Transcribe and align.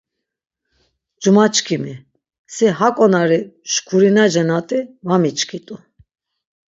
Cuma 1.21 1.45
çkimi, 1.55 1.93
si 2.53 2.67
haǩonari 2.79 3.39
mşkurinace 3.47 4.43
na 4.49 4.59
t̆i, 4.67 4.79
va 5.07 5.15
miçkit̆u. 5.21 5.75